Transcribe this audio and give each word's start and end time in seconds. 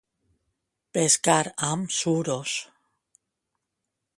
Pescar 0.97 1.43
amb 1.67 1.93
suros. 1.99 2.57